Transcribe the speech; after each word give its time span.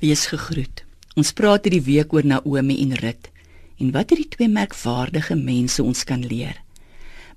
Wees 0.00 0.22
gegroet. 0.32 0.80
Ons 1.20 1.34
praat 1.36 1.66
hierdie 1.68 1.82
week 1.84 2.14
oor 2.16 2.24
Naomi 2.24 2.78
en 2.80 2.94
Rut 3.02 3.26
en 3.80 3.90
wat 3.92 4.08
hierdie 4.08 4.30
twee 4.32 4.48
merkwaardige 4.48 5.36
mense 5.36 5.84
ons 5.84 6.06
kan 6.08 6.22
leer. 6.24 6.56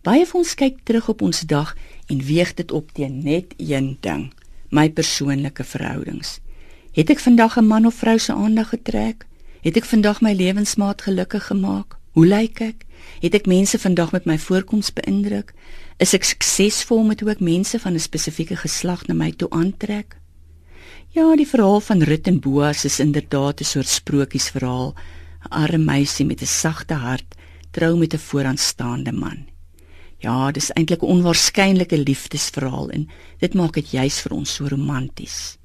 Baie 0.08 0.24
van 0.30 0.40
ons 0.40 0.54
kyk 0.56 0.78
terug 0.88 1.10
op 1.12 1.26
ons 1.28 1.42
dag 1.48 1.74
en 2.08 2.22
weeg 2.24 2.54
dit 2.56 2.72
op 2.72 2.94
teen 2.96 3.20
net 3.26 3.52
een 3.58 3.98
ding: 4.00 4.30
my 4.72 4.88
persoonlike 4.88 5.68
verhoudings. 5.74 6.40
Het 6.96 7.12
ek 7.12 7.20
vandag 7.20 7.60
'n 7.60 7.68
man 7.68 7.86
of 7.86 8.00
vrou 8.00 8.18
se 8.20 8.32
aandag 8.32 8.70
getrek? 8.70 9.28
Het 9.62 9.78
ek 9.78 9.86
vandag 9.86 10.22
my 10.22 10.32
lewensmaat 10.32 11.02
gelukkig 11.02 11.52
gemaak? 11.52 12.00
Hoe 12.16 12.26
lyk 12.26 12.60
ek? 12.62 12.86
Het 13.20 13.34
ek 13.34 13.46
mense 13.46 13.80
vandag 13.80 14.12
met 14.12 14.26
my 14.26 14.40
voorkoms 14.40 14.94
beïndruk? 14.94 15.54
Is 16.00 16.14
ek 16.14 16.24
suksesvol 16.24 17.04
met 17.04 17.20
hoe 17.20 17.32
ek 17.32 17.40
mense 17.40 17.80
van 17.80 17.94
'n 17.94 18.00
spesifieke 18.00 18.56
geslag 18.56 19.08
na 19.08 19.14
my 19.14 19.32
toe 19.32 19.50
aantrek? 19.50 20.23
Ja, 21.14 21.28
die 21.38 21.46
verhaal 21.46 21.78
van 21.86 22.00
Rut 22.02 22.26
en 22.26 22.40
Boas 22.42 22.88
is 22.90 22.96
inderdaad 23.00 23.62
'n 23.62 23.64
soort 23.64 23.88
sprokiesverhaal. 23.88 24.96
'n 25.46 25.50
Arme 25.50 25.78
meisie 25.78 26.26
met 26.26 26.42
'n 26.42 26.46
sagte 26.46 26.94
hart 26.94 27.36
trou 27.72 27.98
met 27.98 28.14
'n 28.14 28.18
vooraanstaande 28.18 29.12
man. 29.12 29.46
Ja, 30.18 30.52
dis 30.52 30.72
eintlik 30.72 31.02
'n 31.02 31.06
onwaarskynlike 31.06 31.98
liefdesverhaal 31.98 32.90
en 32.90 33.10
dit 33.40 33.54
maak 33.54 33.74
dit 33.74 33.92
juis 33.92 34.22
vir 34.22 34.32
ons 34.32 34.54
so 34.54 34.66
romanties. 34.68 35.58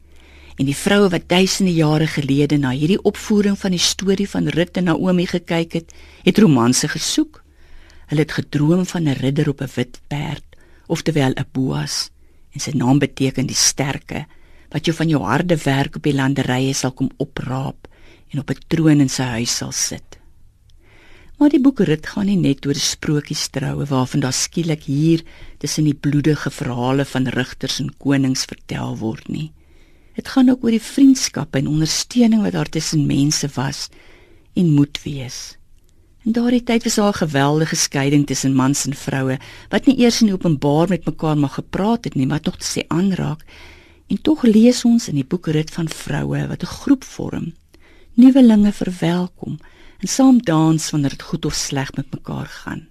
En 0.56 0.64
die 0.66 0.76
vroue 0.76 1.08
wat 1.08 1.28
duisende 1.28 1.72
jare 1.74 2.06
gelede 2.06 2.56
na 2.56 2.70
hierdie 2.70 3.02
opvoering 3.02 3.58
van 3.58 3.70
die 3.70 3.80
storie 3.80 4.28
van 4.28 4.48
Rut 4.48 4.76
en 4.76 4.84
Naomi 4.84 5.26
gekyk 5.26 5.72
het, 5.72 5.94
het 6.22 6.38
romanse 6.38 6.88
gesoek. 6.88 7.42
Hulle 8.06 8.20
het 8.20 8.32
gedroom 8.32 8.86
van 8.86 9.02
'n 9.02 9.12
ridder 9.12 9.48
op 9.48 9.60
'n 9.60 9.70
wit 9.74 10.00
perd, 10.08 10.44
oftewel 10.86 11.30
'n 11.30 11.46
Boas, 11.52 12.10
en 12.52 12.60
sy 12.60 12.70
naam 12.70 12.98
beteken 12.98 13.46
die 13.46 13.56
sterke 13.56 14.26
wat 14.72 14.86
jou 14.86 14.96
van 14.96 15.08
jou 15.08 15.22
harde 15.22 15.56
werk 15.64 15.96
op 15.96 16.02
die 16.02 16.16
landerye 16.16 16.74
sal 16.74 16.92
kom 16.92 17.10
opraap 17.16 17.88
en 18.32 18.40
op 18.40 18.50
'n 18.50 18.64
troon 18.68 19.00
in 19.00 19.08
sy 19.08 19.22
huis 19.22 19.56
sal 19.56 19.72
sit. 19.72 20.18
Maar 21.38 21.52
die 21.54 21.60
boek 21.62 21.80
Rut 21.86 22.06
gaan 22.06 22.26
nie 22.26 22.36
net 22.36 22.66
oor 22.66 22.74
sprokies 22.74 23.48
troue 23.54 23.84
waarvan 23.86 24.20
daar 24.20 24.34
skielik 24.34 24.82
hier 24.90 25.22
tussen 25.58 25.84
die 25.84 25.94
bloedige 25.94 26.50
verhale 26.50 27.04
van 27.04 27.26
rigters 27.26 27.78
en 27.80 27.92
konings 27.98 28.44
vertel 28.44 28.96
word 28.98 29.28
nie. 29.28 29.52
Dit 30.18 30.28
gaan 30.28 30.50
ook 30.50 30.64
oor 30.64 30.74
die 30.74 30.82
vriendskap 30.82 31.54
en 31.54 31.70
ondersteuning 31.70 32.42
wat 32.42 32.52
daar 32.52 32.68
tussen 32.68 33.06
mense 33.06 33.48
was 33.54 33.88
en 34.54 34.74
moet 34.74 34.98
wees. 35.04 35.58
In 36.26 36.34
daardie 36.34 36.64
tyd 36.66 36.82
was 36.84 36.98
daar 36.98 37.14
'n 37.14 37.22
geweldige 37.22 37.76
skeiding 37.76 38.26
tussen 38.26 38.54
mans 38.54 38.86
en 38.86 38.94
vroue 38.94 39.38
wat 39.70 39.86
nie 39.86 39.98
eers 39.98 40.22
in 40.22 40.32
openbaar 40.32 40.88
met 40.88 41.06
mekaar 41.06 41.38
mag 41.38 41.54
gepraat 41.54 42.04
het 42.04 42.14
nie, 42.14 42.26
wat 42.26 42.44
nog 42.44 42.56
te 42.56 42.66
sê 42.66 42.82
aanraak 42.88 43.44
En 44.08 44.20
tog 44.22 44.42
lees 44.42 44.84
ons 44.88 45.08
in 45.10 45.18
die 45.20 45.26
boek 45.26 45.50
Rit 45.52 45.70
van 45.70 45.88
vroue 45.88 46.46
wat 46.48 46.62
'n 46.62 46.74
groep 46.80 47.04
vorm, 47.04 47.52
nuwelinge 48.14 48.72
verwelkom 48.72 49.58
en 49.98 50.08
saam 50.08 50.38
dans 50.42 50.90
wanneer 50.90 51.10
dit 51.10 51.22
goed 51.22 51.44
of 51.44 51.54
sleg 51.54 51.92
met 51.94 52.10
mekaar 52.10 52.46
gaan. 52.46 52.88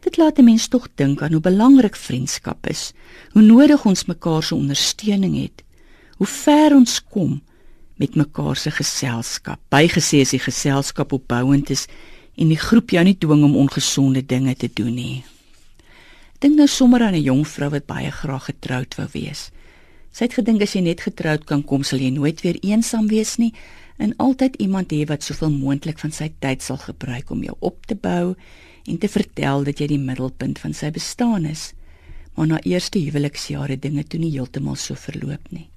Dit 0.00 0.16
laat 0.16 0.38
'n 0.38 0.44
mens 0.44 0.68
tog 0.68 0.88
dink 0.94 1.22
aan 1.22 1.32
hoe 1.32 1.40
belangrik 1.40 1.96
vriendskap 1.96 2.66
is, 2.66 2.92
hoe 3.32 3.42
nodig 3.42 3.84
ons 3.84 4.04
mekaar 4.04 4.42
se 4.42 4.54
ondersteuning 4.54 5.36
het, 5.42 5.62
hoe 6.16 6.26
ver 6.26 6.74
ons 6.74 7.04
kom 7.04 7.42
met 7.96 8.14
mekaar 8.14 8.56
se 8.56 8.70
geselskap. 8.70 9.60
Bygesê 9.68 10.20
is 10.20 10.30
die 10.30 10.38
geselskap 10.38 11.12
opbouend 11.12 11.70
is 11.70 11.86
en 12.34 12.48
die 12.48 12.58
groep 12.60 12.90
jou 12.90 13.04
nie 13.04 13.18
dwing 13.18 13.44
om 13.44 13.56
ongesonde 13.56 14.26
dinge 14.26 14.56
te 14.56 14.70
doen 14.72 14.94
nie. 14.94 15.24
Dink 16.38 16.56
nou 16.56 16.66
sommer 16.66 17.02
aan 17.02 17.14
'n 17.14 17.22
jong 17.22 17.48
vrou 17.48 17.70
wat 17.70 17.86
baie 17.86 18.10
graag 18.10 18.44
getroud 18.44 18.94
wou 18.94 19.08
wees. 19.12 19.50
Sy 20.16 20.24
het 20.24 20.36
gedink 20.38 20.62
as 20.64 20.72
jy 20.72 20.80
net 20.80 21.02
getroud 21.04 21.42
kan 21.44 21.60
kom, 21.60 21.82
sal 21.84 22.00
jy 22.00 22.08
nooit 22.14 22.40
weer 22.40 22.56
eensaam 22.64 23.04
wees 23.10 23.34
nie 23.36 23.50
en 24.00 24.14
altyd 24.22 24.54
iemand 24.64 24.94
hê 24.94 25.02
wat 25.10 25.26
soveel 25.26 25.52
moontlik 25.52 26.00
van 26.00 26.14
sy 26.14 26.30
tyd 26.40 26.64
sal 26.64 26.78
gebruik 26.80 27.28
om 27.34 27.42
jou 27.44 27.56
op 27.60 27.84
te 27.84 27.98
bou 28.00 28.32
en 28.88 29.00
te 29.02 29.10
vertel 29.12 29.66
dat 29.68 29.82
jy 29.82 29.90
die 29.92 30.00
middelpunt 30.00 30.62
van 30.62 30.72
sy 30.72 30.88
bestaan 30.94 31.44
is. 31.44 31.74
Maar 32.32 32.48
na 32.48 32.62
eerste 32.64 33.00
huweliksjare 33.02 33.76
dinge 33.76 34.06
toe 34.08 34.22
nie 34.22 34.32
heeltemal 34.32 34.80
so 34.80 34.96
verloop 34.96 35.52
nie. 35.52 35.68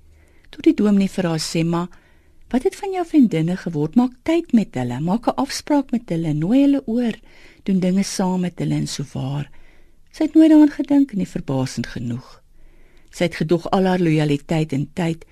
Toe 0.55 0.63
die 0.71 0.75
dominee 0.77 1.11
vir 1.11 1.27
haar 1.27 1.43
sê, 1.43 1.65
"Maar 1.65 1.87
wat 2.49 2.63
het 2.63 2.75
van 2.75 2.93
jou 2.93 3.05
vriendinne 3.05 3.57
geword? 3.57 3.95
Maak 3.95 4.13
tyd 4.23 4.53
met 4.53 4.73
hulle, 4.73 4.99
maak 5.01 5.27
'n 5.27 5.35
afspraak 5.35 5.91
met 5.91 6.09
hulle, 6.09 6.33
nooi 6.33 6.61
hulle 6.61 6.81
oor, 6.87 7.13
doen 7.63 7.79
dinge 7.79 8.03
saam 8.03 8.41
met 8.41 8.59
hulle 8.59 8.75
en 8.75 8.87
so 8.87 9.03
waar." 9.13 9.51
Sy 10.11 10.23
het 10.23 10.33
nooit 10.33 10.49
daaraan 10.49 10.71
gedink 10.71 11.13
nie, 11.13 11.27
verbasend 11.27 11.87
genoeg. 11.87 12.41
Sy 13.09 13.23
het 13.29 13.35
gedog 13.41 13.69
al 13.71 13.85
haar 13.85 13.99
lojaliteit 13.99 14.73
en 14.73 14.89
tyd 14.93 15.25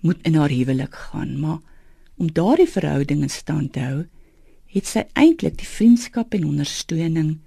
moet 0.00 0.20
in 0.22 0.34
haar 0.34 0.52
huwelik 0.52 0.94
gaan, 0.94 1.38
maar 1.40 1.58
om 2.16 2.32
daardie 2.32 2.68
verhouding 2.68 3.22
in 3.22 3.30
stand 3.30 3.72
te 3.72 3.80
hou, 3.80 4.04
het 4.74 4.86
sy 4.86 5.04
eintlik 5.18 5.56
die 5.58 5.68
vriendskap 5.68 6.34
en 6.34 6.46
ondersteuning, 6.46 7.38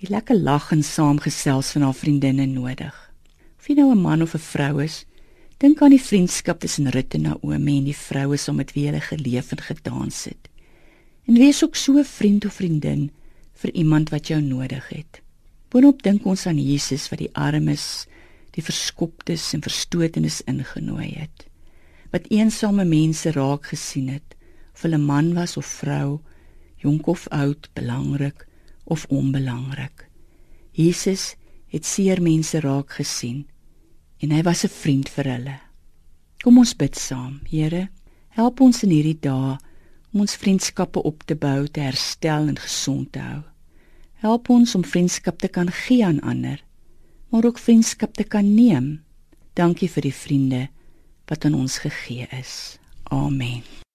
die 0.00 0.10
lekker 0.10 0.38
lag 0.38 0.70
en 0.74 0.82
saamgesels 0.86 1.72
van 1.74 1.86
haar 1.86 1.98
vriendinne 1.98 2.46
nodig. 2.46 2.94
Of 3.58 3.68
jy 3.68 3.74
nou 3.74 3.90
'n 3.92 4.02
man 4.02 4.22
of 4.22 4.34
'n 4.34 4.38
vrou 4.52 4.82
is, 4.82 5.04
dink 5.58 5.82
aan 5.82 5.90
die 5.90 6.02
vriendskap 6.02 6.60
tussen 6.60 6.90
Rut 6.90 7.14
en 7.14 7.22
Naomi 7.22 7.78
en 7.78 7.84
die 7.84 7.96
vroue 7.96 8.36
saam 8.36 8.56
met 8.56 8.72
wie 8.72 8.86
hulle 8.86 9.00
geleef 9.00 9.52
en 9.52 9.60
gedans 9.60 10.24
het. 10.24 10.48
En 11.26 11.34
wees 11.34 11.64
ook 11.64 11.76
so 11.76 11.98
'n 11.98 12.04
vriend 12.04 12.44
of 12.44 12.52
vriendin 12.52 13.10
vir 13.54 13.70
iemand 13.72 14.10
wat 14.10 14.28
jou 14.28 14.40
nodig 14.40 14.88
het. 14.88 15.22
Boonop 15.68 16.02
dink 16.02 16.24
ons 16.24 16.46
aan 16.46 16.58
Jesus 16.58 17.08
wat 17.08 17.18
die 17.18 17.34
armes 17.34 18.06
die 18.56 18.64
verskoptes 18.64 19.52
en 19.54 19.64
verstotenes 19.64 20.40
ingenooi 20.48 21.12
het 21.12 21.46
wat 22.14 22.28
eensame 22.32 22.86
mense 22.88 23.30
raak 23.34 23.66
gesien 23.72 24.08
het 24.08 24.36
of 24.72 24.84
hulle 24.86 25.00
man 25.00 25.34
was 25.36 25.56
of 25.60 25.66
vrou 25.82 26.20
jonk 26.80 27.06
of 27.12 27.26
oud 27.28 27.68
belangrik 27.74 28.46
of 28.84 29.06
onbelangrik. 29.08 30.06
Jesus 30.72 31.34
het 31.66 31.84
seer 31.84 32.22
mense 32.22 32.60
raak 32.60 32.94
gesien 33.00 33.46
en 34.22 34.30
hy 34.30 34.42
was 34.42 34.64
'n 34.64 34.72
vriend 34.72 35.08
vir 35.08 35.24
hulle. 35.24 35.58
Kom 36.42 36.58
ons 36.58 36.76
bid 36.76 36.96
saam 36.96 37.40
Here. 37.50 37.88
Help 38.28 38.60
ons 38.60 38.82
in 38.82 38.90
hierdie 38.90 39.18
dae 39.20 39.58
om 40.12 40.20
ons 40.20 40.36
vriendskappe 40.36 41.02
op 41.02 41.22
te 41.24 41.34
bou 41.34 41.66
te 41.66 41.80
herstel 41.80 42.48
en 42.48 42.58
gesond 42.58 43.12
te 43.12 43.18
hou. 43.18 43.42
Help 44.14 44.48
ons 44.48 44.74
om 44.74 44.84
vriendskap 44.84 45.38
te 45.38 45.48
kan 45.48 45.70
gee 45.70 46.04
aan 46.04 46.20
ander 46.20 46.64
maar 47.28 47.44
ook 47.44 47.58
vriendskap 47.58 48.14
te 48.14 48.24
kan 48.24 48.54
neem. 48.54 49.02
Dankie 49.52 49.90
vir 49.90 50.02
die 50.02 50.14
vriende 50.14 50.66
wat 51.26 51.44
aan 51.44 51.54
ons 51.54 51.78
gegee 51.78 52.28
is. 52.30 52.78
Amen. 53.02 53.85